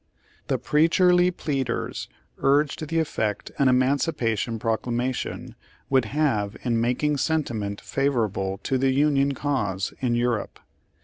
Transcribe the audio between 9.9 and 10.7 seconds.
in Europe.